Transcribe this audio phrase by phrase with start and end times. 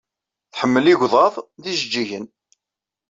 [0.51, 2.25] Tḥemmel igḍaḍ ed yijejjigen.